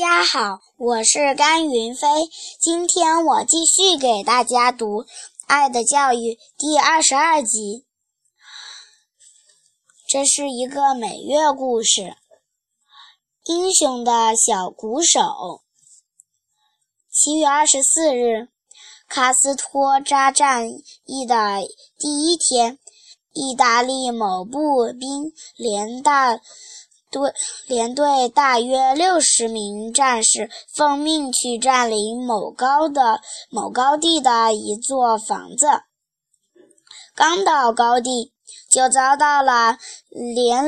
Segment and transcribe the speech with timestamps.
[0.00, 2.08] 家好，我是甘云飞。
[2.58, 5.02] 今天我继续给大家读
[5.46, 6.16] 《爱的教育》
[6.56, 7.84] 第二十二集。
[10.08, 12.00] 这是一个美乐故事，
[13.44, 15.20] 《英雄的小鼓手》。
[17.12, 18.48] 七月二十四日，
[19.06, 20.66] 卡斯托扎战
[21.04, 21.60] 役的
[21.98, 22.78] 第一天，
[23.34, 26.40] 意大利某步兵连大。
[27.10, 27.32] 队
[27.66, 35.66] 连队大约六十名战士奉命去占领某高的某高地的一座房子。
[37.14, 38.32] 刚到高地，
[38.70, 39.76] 就遭到了
[40.08, 40.64] 连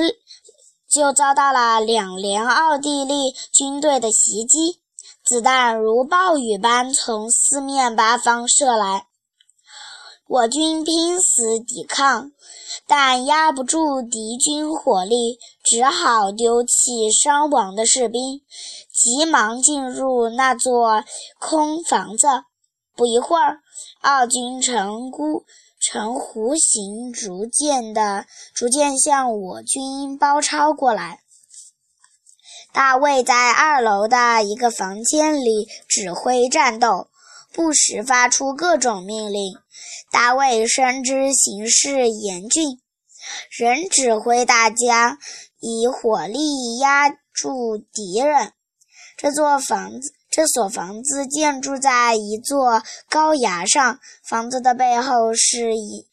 [0.91, 4.83] 就遭到了两连奥地利军队的袭击，
[5.25, 9.07] 子弹如暴雨般从四面八方射来。
[10.29, 12.33] 我军拼死抵抗，
[12.87, 18.43] 但压不住敌军火力，只好丢弃伤亡的士兵，
[18.93, 21.05] 急忙进入那座
[21.39, 22.27] 空房子。
[22.95, 23.61] 不一会儿，
[24.01, 25.45] 奥军呈孤
[25.81, 31.21] 呈弧形逐渐的逐渐向我军包抄过来。
[32.73, 37.09] 大卫在二楼的一个房间里指挥战斗。
[37.55, 39.53] 不时发出各种命令。
[40.11, 42.81] 大卫深知形势严峻，
[43.51, 45.19] 仍指挥大家
[45.63, 48.53] 以火力压住敌人。
[49.17, 56.09] 这座房子，这所房子建筑在一座高崖上，房子的背后是一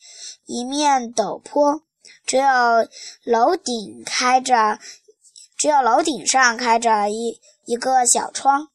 [0.45, 1.81] 一面陡坡，
[2.27, 2.43] 只有
[3.23, 4.77] 楼顶开着，
[5.57, 8.67] 只有楼顶上开着一一个小窗。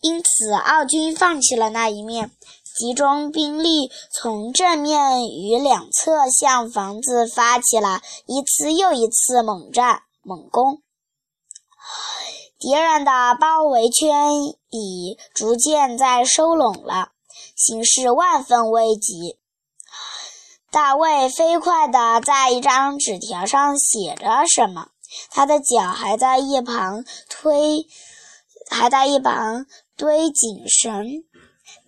[0.00, 2.30] 因此，奥军放弃了那一面，
[2.76, 10.82] 集中兵力从正面与两侧向房子发起了一次又一次猛战猛攻。
[12.58, 17.12] 敌人的包围圈已逐渐在收拢了，
[17.56, 19.38] 形势万分危急。
[20.70, 24.88] 大卫飞快地在一张纸条上写着什么，
[25.30, 27.86] 他的脚还在一旁推。
[28.72, 29.66] 还在一旁
[29.96, 31.04] 堆紧绳。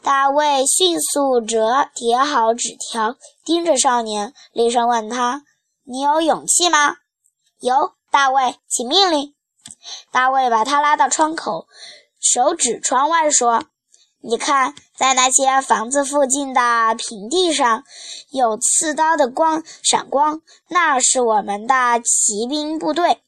[0.03, 5.45] 大卫迅速折叠好纸条，盯着少年，厉声问他
[5.87, 6.97] ：“你有勇气吗
[7.63, 9.35] ？”“有。”大卫，请命令。
[10.11, 11.67] 大卫把他拉到窗口，
[12.21, 13.65] 手指窗外说
[14.21, 17.85] ：“你看，在那些房子附近的平地上，
[18.31, 23.23] 有刺刀的光闪光，那是我们的骑兵部队。”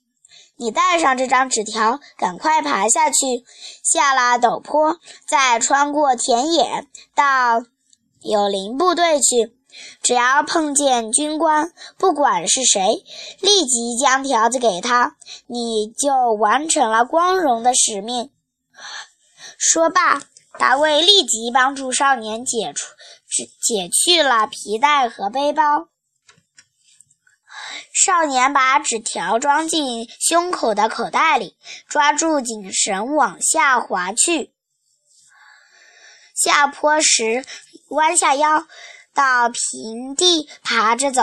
[0.57, 3.43] 你带上这张纸条，赶快爬下去，
[3.83, 7.65] 下了陡坡，再穿过田野到
[8.21, 9.57] 友邻部队去。
[10.03, 13.05] 只要碰见军官，不管是谁，
[13.41, 18.31] 立即将条子给他，你就完成了光荣的使命。
[19.59, 20.23] 说罢，
[20.59, 22.95] 大卫立即帮助少年解除、
[23.61, 25.89] 解去了皮带和背包。
[27.93, 31.57] 少年把纸条装进胸口的口袋里，
[31.89, 34.53] 抓住紧绳往下滑去。
[36.35, 37.45] 下坡时，
[37.91, 38.67] 弯下腰
[39.15, 41.23] 到平地爬着走。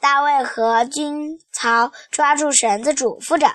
[0.00, 3.46] 大卫和军曹抓住绳子嘱咐着。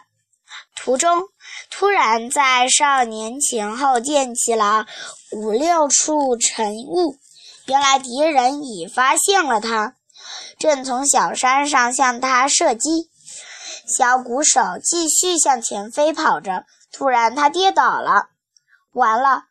[0.77, 1.23] 途中，
[1.69, 4.87] 突然在少年前后溅起了
[5.33, 7.17] 五六处晨雾，
[7.65, 9.95] 原来敌人已发现了他。
[10.57, 13.09] 正从小山上向他射击，
[13.97, 16.65] 小鼓手继续向前飞跑着。
[16.93, 18.29] 突然，他跌倒了，
[18.93, 19.43] 完了！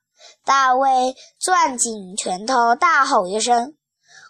[0.44, 3.75] 大卫攥紧拳头，大吼一声。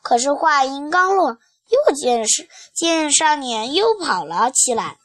[0.06, 1.36] 可是话音刚落，
[1.68, 4.98] 又见是见少年又跑了起来。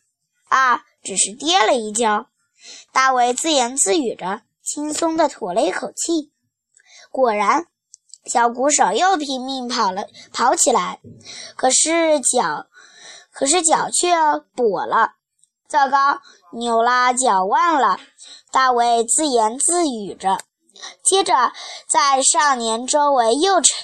[0.47, 2.27] 啊，只是跌了一跤。
[2.91, 6.31] 大卫自言自语着，轻松地吐了一口气。
[7.09, 7.65] 果然。
[8.25, 10.99] 小鼓手又拼命跑了，跑起来，
[11.55, 12.67] 可是脚，
[13.31, 14.13] 可是脚却
[14.55, 15.13] 跛了。
[15.67, 16.19] 糟糕，
[16.51, 17.99] 扭了脚腕了！
[18.51, 20.37] 大卫自言自语着。
[21.03, 21.51] 接着，
[21.89, 23.75] 在少年周围又成，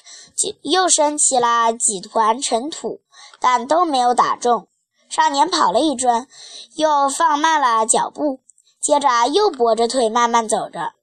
[0.61, 3.01] 又升起了几团尘土，
[3.39, 4.67] 但都没有打中。
[5.09, 6.27] 少年跑了一阵，
[6.75, 8.39] 又放慢了脚步，
[8.81, 10.93] 接着又跛着腿慢慢走着，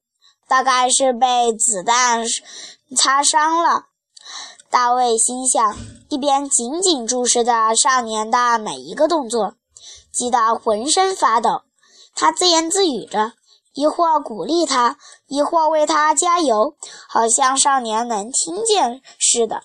[0.46, 2.24] 大概是被子弹。
[2.96, 3.86] 擦伤了，
[4.70, 5.76] 大卫心想，
[6.10, 9.54] 一边紧紧注视着少年的每一个动作，
[10.12, 11.62] 急得浑身发抖。
[12.14, 13.32] 他自言自语着，
[13.74, 16.74] 一会儿鼓励他，一会儿为他加油，
[17.08, 19.62] 好像少年能听见似的。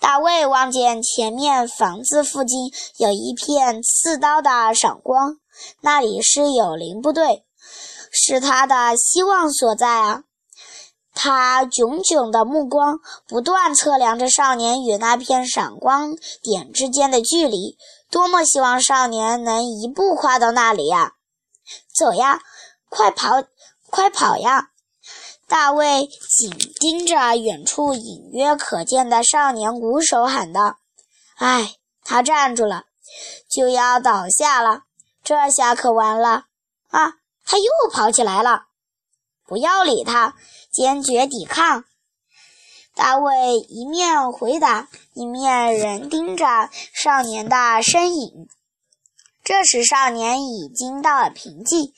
[0.00, 5.36] 大卫望见前面房子附近有一片刺刀的闪光，
[5.80, 7.44] 那里是友邻部队。
[8.10, 10.24] 是他的希望所在啊！
[11.14, 17.78] 他炯炯的目光不断测量着少年与那片闪光点之间的距离，
[18.10, 21.12] 多么希望少年能一步跨到那里呀！
[21.94, 22.42] 走呀，
[22.94, 23.42] 快跑，
[23.88, 24.68] 快跑呀！
[25.48, 30.76] 大卫紧盯着远处隐约可见的少年鼓手喊道
[31.36, 32.84] ：“哎，他站住了，
[33.48, 34.82] 就要倒下了，
[35.24, 36.44] 这下可完了
[36.90, 37.14] 啊！
[37.46, 38.66] 他又跑起来了，
[39.46, 40.36] 不要理他，
[40.70, 41.84] 坚决抵抗。”
[42.94, 48.50] 大卫一面回答，一面仍盯着少年的身影。
[49.42, 51.94] 这时，少年已经到了平静，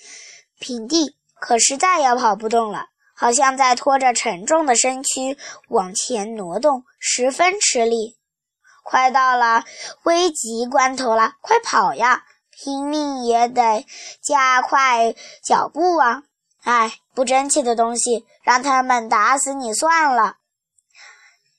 [0.64, 2.86] 平地，可是再也跑不动了。
[3.14, 5.36] 好像在拖着沉重的身躯
[5.68, 8.16] 往前挪动，十分吃力。
[8.82, 9.62] 快到了
[10.04, 12.24] 危急关头了，快跑呀！
[12.50, 13.84] 拼命也得
[14.22, 15.14] 加快
[15.44, 16.22] 脚步啊！
[16.62, 20.36] 哎，不争气的东西，让他们打死你算了。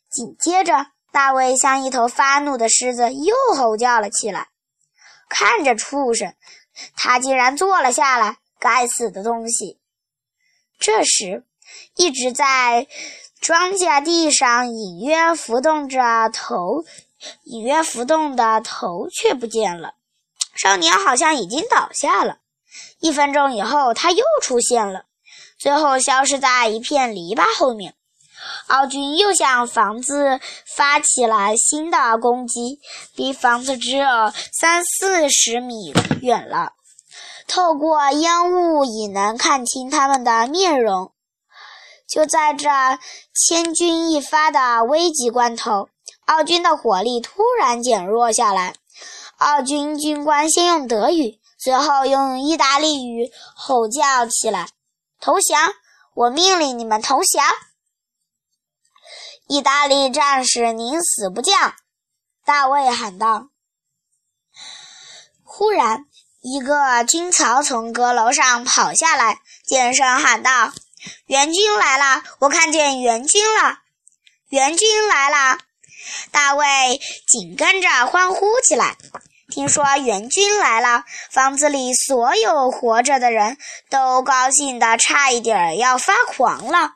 [0.09, 4.47] 紧接着，大卫像一头发怒的狮子，又吼叫了起来。
[5.29, 6.33] 看着畜生，
[6.95, 8.37] 他竟然坐了下来！
[8.65, 9.77] 该死的东西！
[10.79, 11.43] 这时，
[11.95, 12.87] 一直在
[13.39, 16.83] 庄稼地上隐约浮动着头，
[17.43, 19.93] 隐约浮动的头却不见了。
[20.55, 22.39] 少年好像已经倒下了。
[22.99, 25.05] 一分钟以后，他又出现了，
[25.59, 27.93] 最后消失在一片篱笆后面。
[28.65, 30.39] 奥军又向房子
[30.75, 32.79] 发起了新的攻击，
[33.15, 34.07] 离房子只有
[34.59, 36.73] 三四十米远了。
[37.47, 41.11] 透过烟雾，已能看清他们的面容。
[42.07, 42.69] 就在这
[43.33, 45.89] 千钧一发的危急关头，
[46.25, 48.75] 奥军的火力突然减弱下来。
[49.37, 54.69] 奥军军官先用德语，随后用意大利语吼叫起来
[55.19, 55.73] ：“投降！
[56.13, 57.43] 我命令你们投降！”
[59.47, 61.75] 意大利战士宁死不降！
[62.45, 63.49] 大卫喊道。
[65.43, 66.05] 忽然，
[66.47, 70.71] 一个军曹从阁楼上跑下来，尖声喊道
[71.25, 72.21] ：“援军来了！
[72.37, 73.79] 我看见援军了！
[74.49, 75.57] 援军来了！”
[76.29, 76.65] 大卫
[77.27, 78.95] 紧跟着欢呼起来。
[79.49, 83.57] 听说援军来了，房子里所有活着的人
[83.89, 86.91] 都高兴得差一点要发狂了，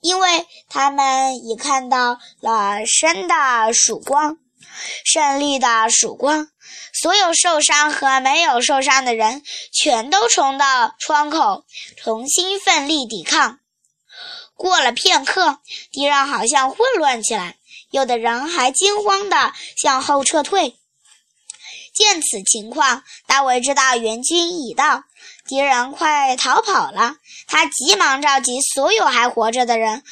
[0.00, 4.36] 因为他们已看到了生的曙光，
[5.04, 6.48] 胜利的曙光。
[6.92, 9.42] 所有受伤和没有受伤的人
[9.72, 11.64] 全都冲到窗口，
[11.96, 13.60] 重新奋力抵抗。
[14.54, 15.60] 过了片刻，
[15.92, 17.56] 敌人好像混乱起来，
[17.90, 20.76] 有的人还惊慌地向后撤退。
[21.94, 25.04] 见此情况，大卫知道援军已到，
[25.46, 27.16] 敌人快逃跑了。
[27.46, 30.02] 他急忙召集所有还活着的人，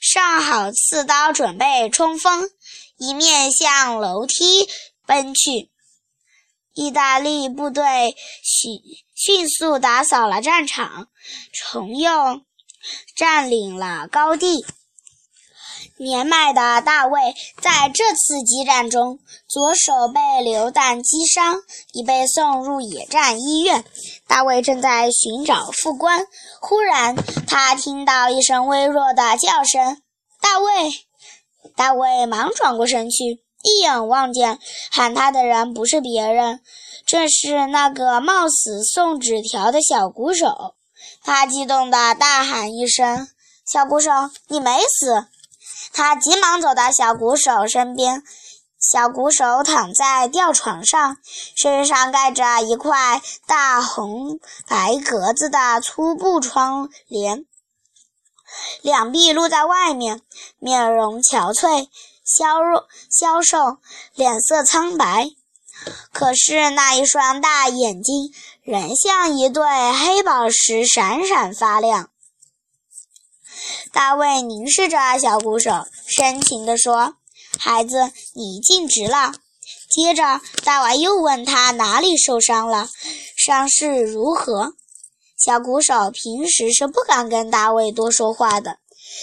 [0.00, 2.48] 上好刺刀，准备冲锋，
[2.98, 4.68] 一面向楼梯
[5.06, 5.70] 奔去。
[6.74, 8.72] 意大利部队迅
[9.14, 11.08] 迅速打扫了战场，
[11.52, 12.10] 重又
[13.16, 14.64] 占领了高地。
[15.98, 19.18] 年迈的大卫在这次激战中，
[19.48, 21.56] 左手被流弹击伤，
[21.92, 23.84] 已被送入野战医院。
[24.28, 26.24] 大卫正在寻找副官，
[26.60, 27.16] 忽然
[27.48, 30.00] 他听到一声微弱的叫声
[30.40, 30.68] ：“大卫！”
[31.78, 33.40] 大卫忙转过身去。
[33.62, 34.58] 一眼望见
[34.90, 36.60] 喊他的人不是别人，
[37.06, 40.74] 正是那个冒死送纸条的小鼓手。
[41.22, 43.28] 他激动地大喊一声
[43.72, 44.10] ：“小鼓手，
[44.48, 45.26] 你没死！”
[45.94, 48.22] 他急忙走到小鼓手身边。
[48.80, 51.16] 小鼓手躺在吊床上，
[51.56, 57.44] 身上盖着一块大红白格子的粗布窗帘，
[58.82, 60.22] 两臂露在外面，
[60.58, 61.88] 面容憔悴。
[62.24, 63.78] 消弱、消瘦，
[64.14, 65.30] 脸色苍白，
[66.12, 69.64] 可是那一双大眼睛仍像一对
[69.94, 72.10] 黑宝石，闪闪发亮。
[73.94, 77.14] 大卫凝视着小鼓手，深情地说
[77.58, 79.32] ：“孩子，你尽职了。”
[79.88, 82.90] 接着，大娃又问他哪里受伤了，
[83.38, 84.74] 伤势如何。
[85.48, 88.76] 小鼓手平时是不敢跟大卫多说话的。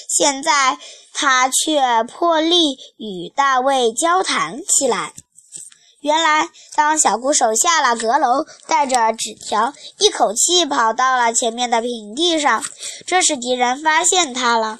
[0.10, 0.79] 现在
[1.13, 5.13] 他却破例与大卫交谈起来。
[6.01, 12.63] 原来，当小鼓手下了阁楼，带着纸条，一口气跑到了前面的平地上，
[13.05, 14.79] 这时敌人发现他了，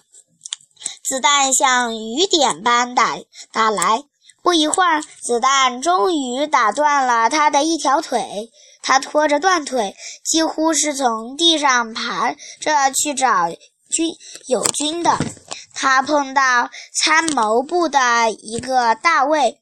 [1.04, 3.20] 子弹像雨点般打
[3.52, 4.04] 打来。
[4.42, 8.52] 不一会儿，子弹终于打断了他的一条腿，
[8.88, 14.16] 他拖着断腿，几乎是从地上爬着去找军
[14.48, 15.18] 友军的。
[15.74, 19.60] 他碰到参谋部的一个大尉，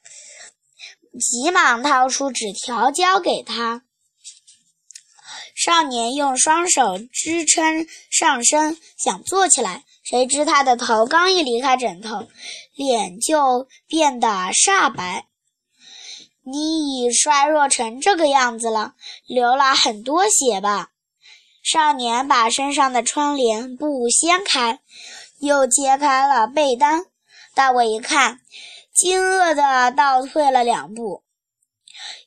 [1.21, 3.83] 急忙掏出纸条交给他。
[5.55, 12.27] 少年用双手支撑上身，想坐起来，谁知他的头刚一离开枕头，
[12.75, 15.27] 脸就变得煞白。
[16.45, 18.93] 你已衰弱成这个样子了，
[19.25, 20.89] 流了很多血吧？
[21.63, 24.79] 少年把身上的窗帘布掀开。
[25.39, 27.01] 又揭开了被单，
[27.53, 28.39] 大卫一看，
[28.93, 31.21] 惊愕地倒退了两步。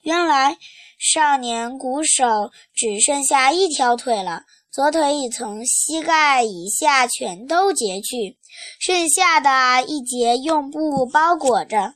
[0.02, 0.58] 原来
[0.98, 4.42] 少年鼓手只剩下一条腿了，
[4.76, 8.36] 左腿已从膝盖以下全都截去，
[8.78, 11.94] 剩下的一截用布包裹着，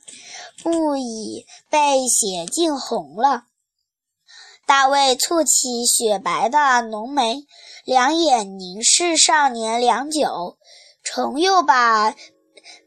[0.63, 3.43] 布已被血浸红了。
[4.65, 7.43] 大卫蹙起雪白的浓眉，
[7.85, 10.57] 两眼凝视少年良久。
[11.03, 12.15] 重又把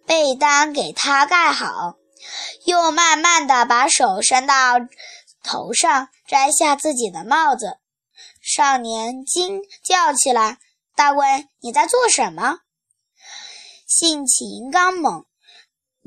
[0.05, 1.95] 被单给他盖好，
[2.65, 4.55] 又慢慢的把手伸到
[5.45, 7.79] 头上，摘下自己的帽子。
[8.55, 10.59] 少年惊叫起来
[10.95, 12.59] ：“大卫，你在做什么？”
[13.89, 15.25] 性情刚猛，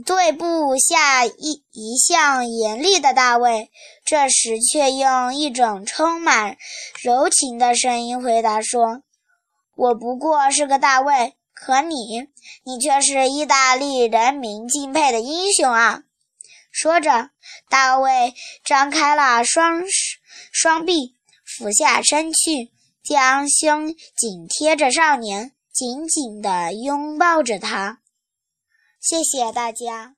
[0.05, 3.69] 对部下一一向严厉的大卫，
[4.05, 6.55] 这时却用一种充满
[7.01, 9.01] 柔情的声音回答说
[9.75, 12.29] ：“我不过是个大卫。”可你，
[12.63, 16.03] 你却是意大利人民敬佩的英雄啊！
[16.71, 17.31] 说着，
[17.67, 19.83] 大卫张开了双
[20.51, 21.16] 双臂，
[21.57, 22.71] 俯下身去，
[23.03, 28.01] 将胸紧贴着少年，紧紧地拥抱着他。
[28.99, 30.16] 谢谢大家。